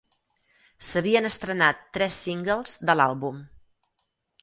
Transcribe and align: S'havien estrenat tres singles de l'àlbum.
S'havien 0.87 1.29
estrenat 1.29 1.85
tres 1.99 2.19
singles 2.25 2.77
de 2.91 2.99
l'àlbum. 3.01 3.43